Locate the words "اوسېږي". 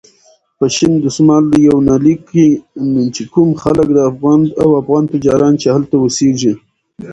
5.99-6.53